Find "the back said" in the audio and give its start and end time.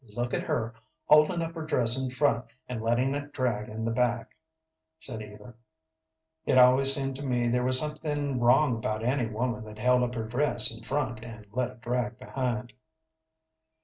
3.85-5.21